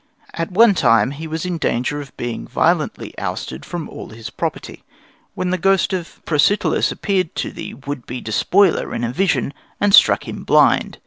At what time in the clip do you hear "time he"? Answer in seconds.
0.73-1.27